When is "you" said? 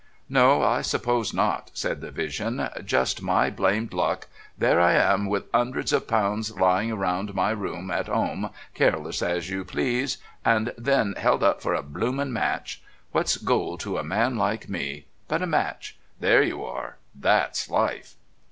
9.51-9.63, 16.41-16.65